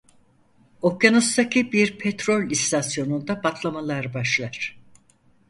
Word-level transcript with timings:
Okyanustaki 0.81 1.71
bir 1.71 1.97
petrol 1.97 2.51
istasyonunda 2.51 3.41
patlamalar 3.41 4.13
başlar. 4.13 4.77